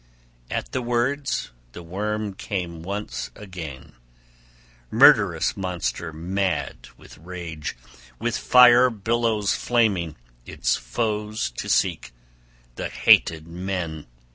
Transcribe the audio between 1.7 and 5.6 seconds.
the worm came once again, murderous